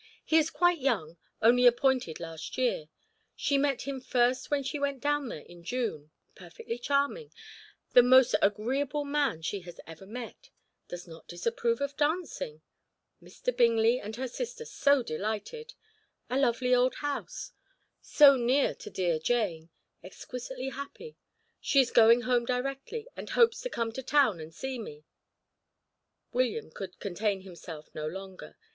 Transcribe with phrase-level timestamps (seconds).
[0.25, 2.87] He is quite young only appointed last year
[3.35, 7.31] she met him first when she went down there in June perfectly charming
[7.93, 10.49] the most agreeable man she has ever met
[10.87, 12.63] does not disapprove of dancing
[13.21, 13.55] Mr.
[13.55, 15.75] Bingley and her sister so delighted
[16.31, 17.51] a lovely old house
[18.01, 19.69] so near to dear Jane
[20.03, 21.15] exquisitely happy
[21.59, 25.05] she is going home directly, and hopes to come to town and see me."
[26.33, 28.57] William could contain himself no longer.